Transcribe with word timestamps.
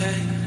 day. 0.00 0.37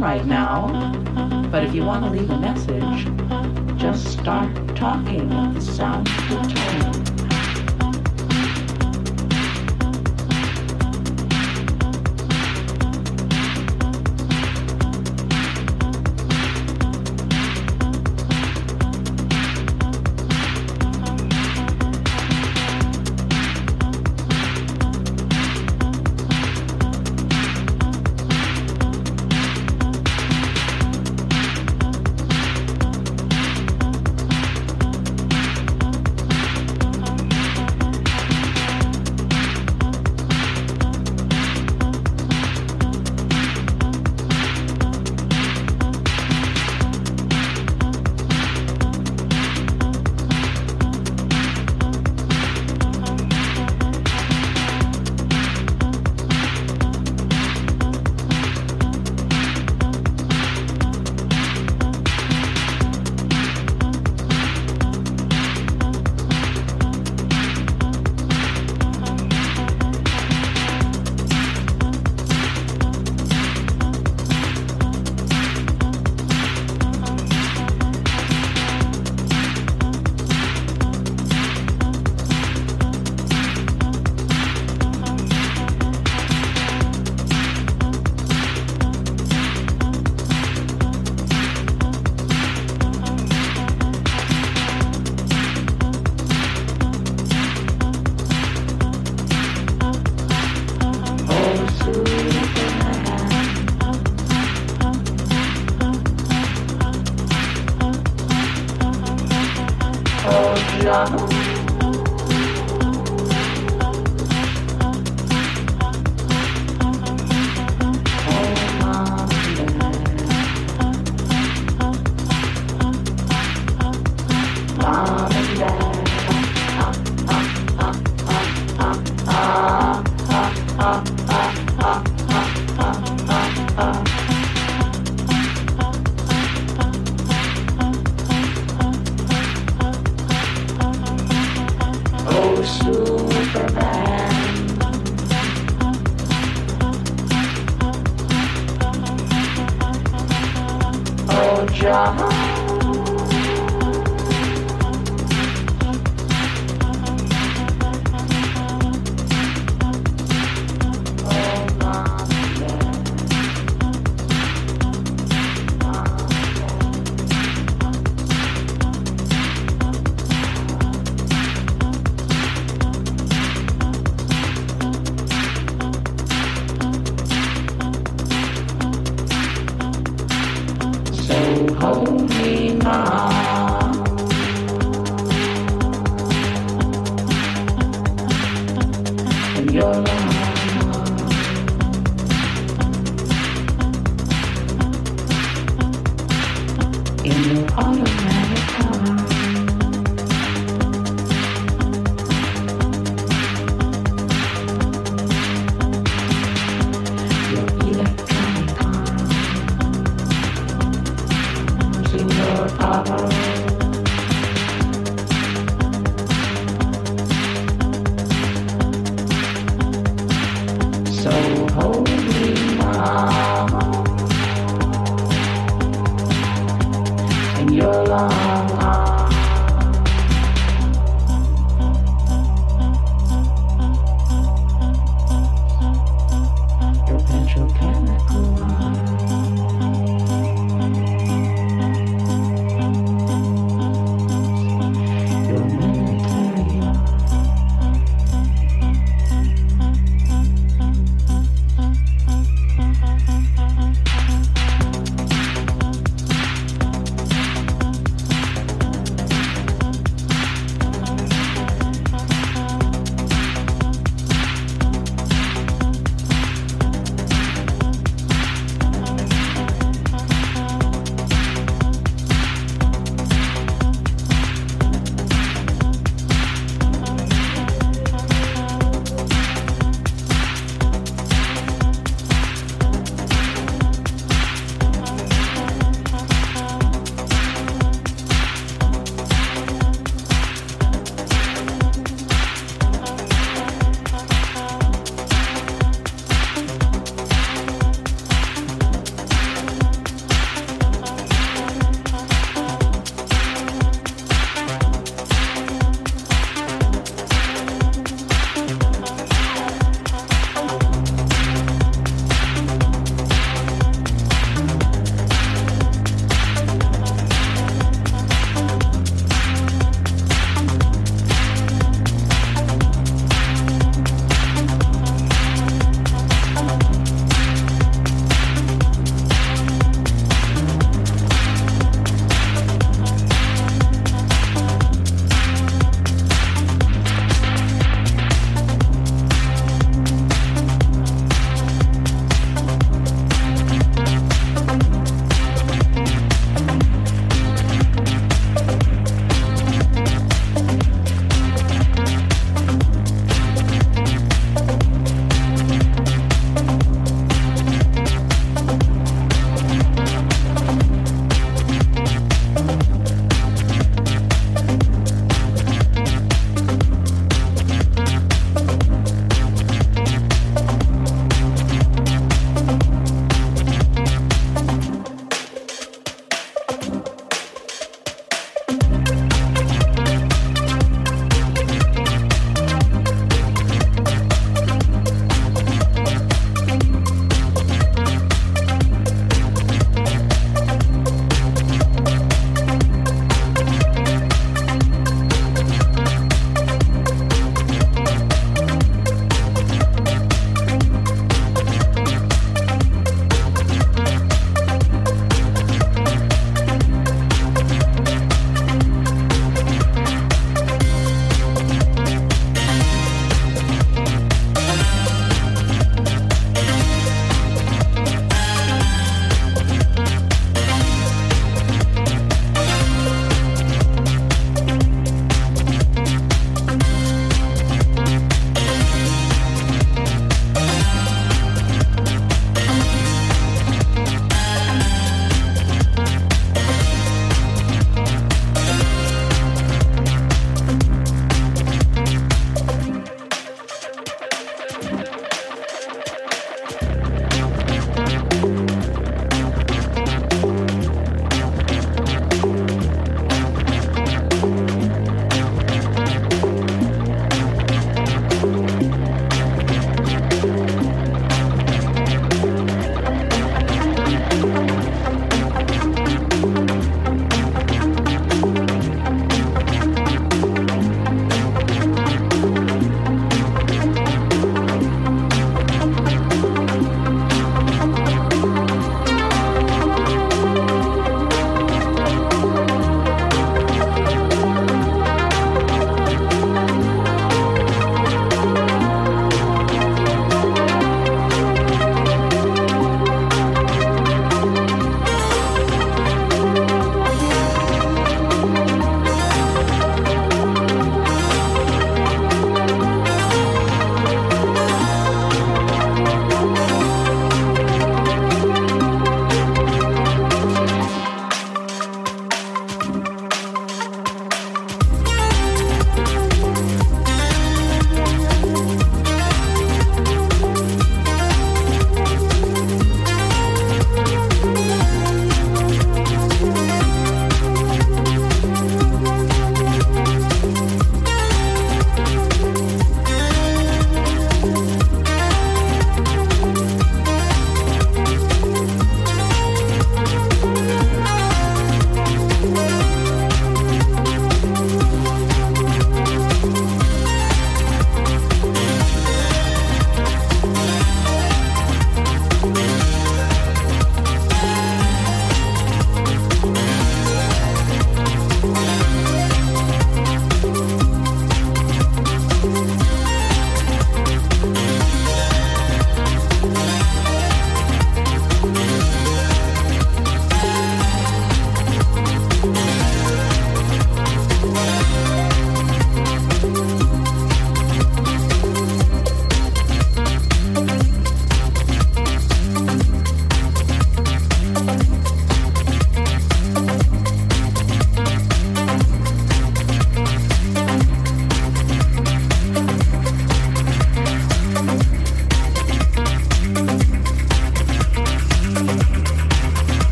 Right 0.00 0.24
now, 0.24 0.92
but 1.50 1.62
if 1.62 1.74
you 1.74 1.84
want 1.84 2.04
to 2.04 2.10
leave 2.10 2.30
a 2.30 2.38
message, 2.38 3.06
just 3.78 4.18
start 4.18 4.50
talking. 4.74 5.28
The 5.28 5.60
sound 5.60 6.06
the 6.06 6.89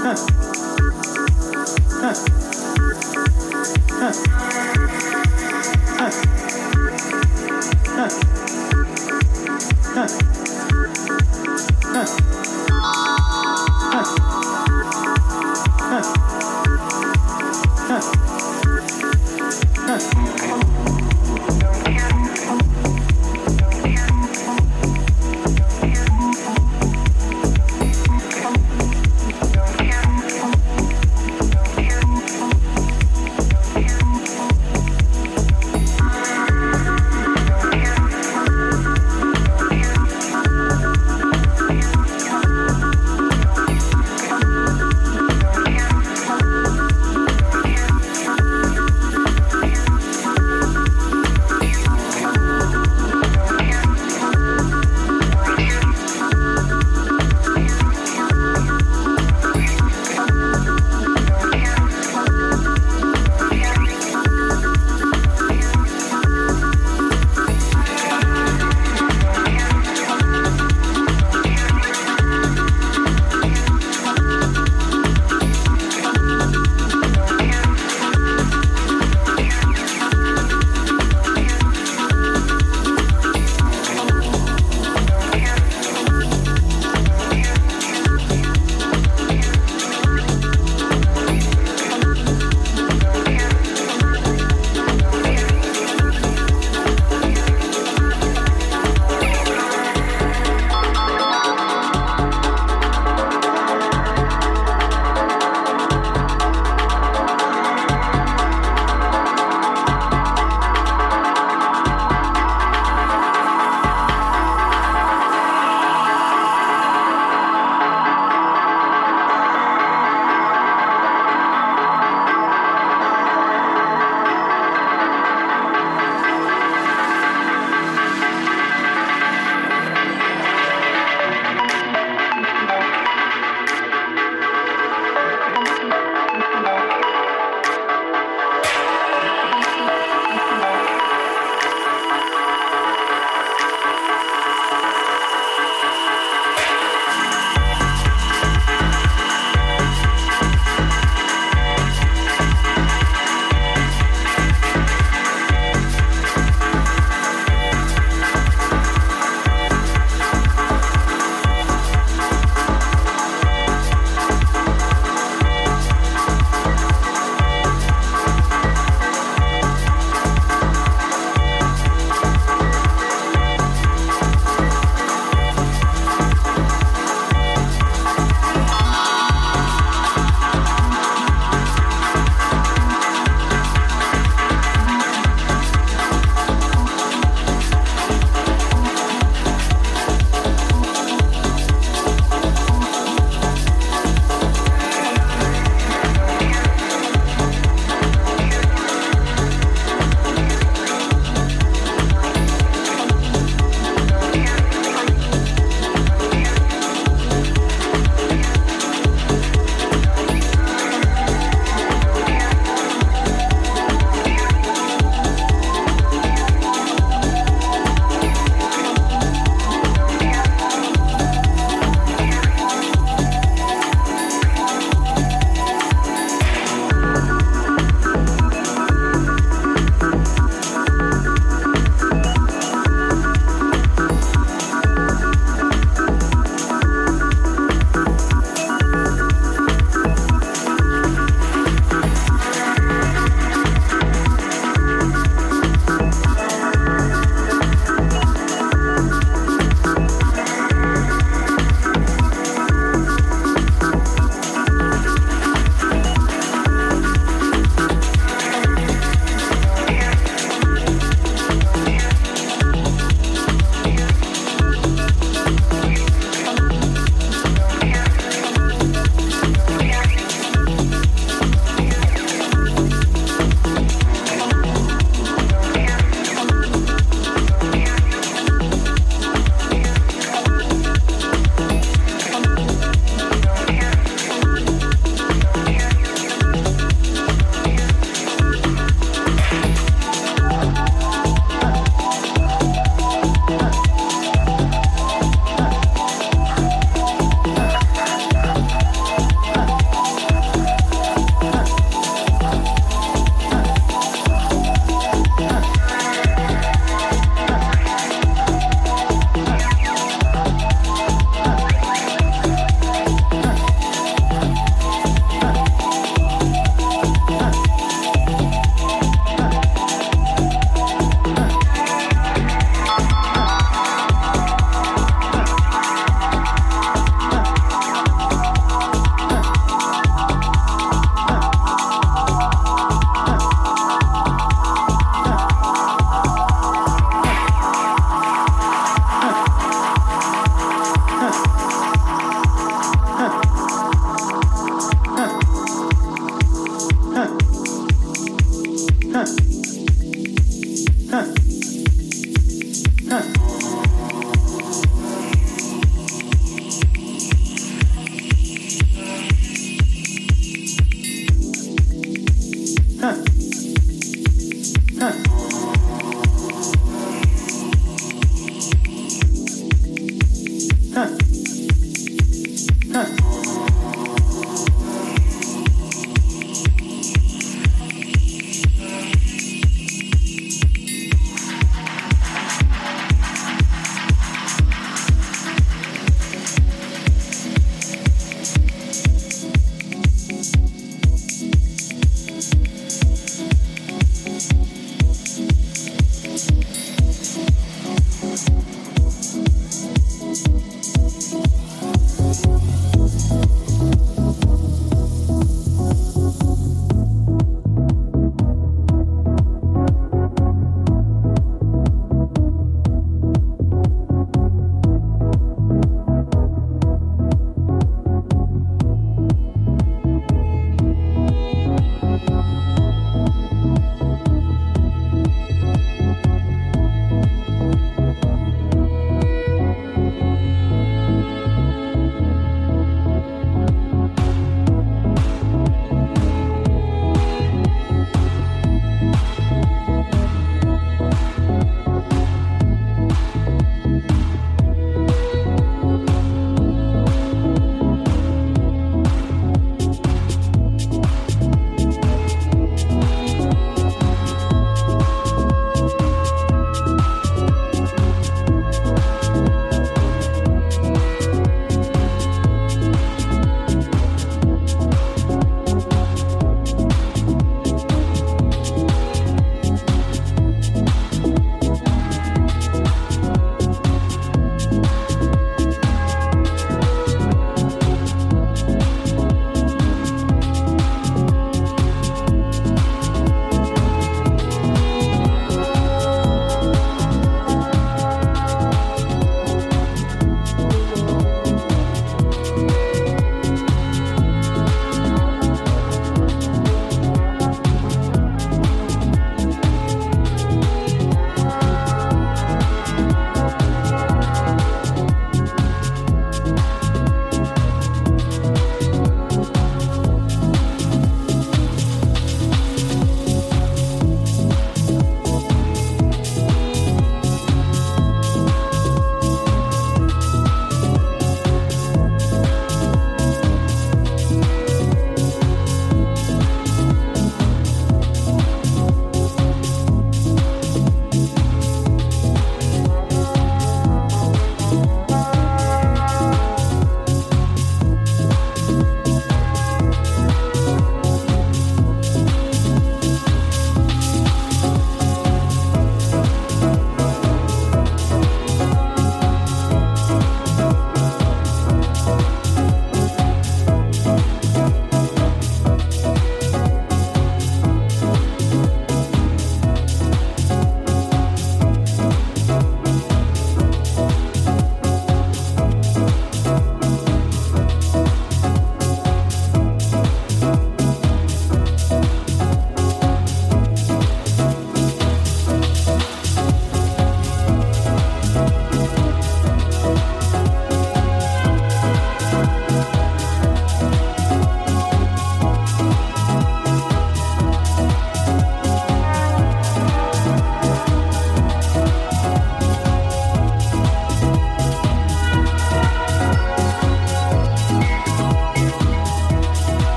Huh. 0.00 0.37